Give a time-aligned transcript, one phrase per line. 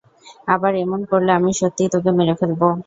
[0.47, 2.67] আবার এমন করলে, আমি সত্যিই তোকে মেরে ফেলবো।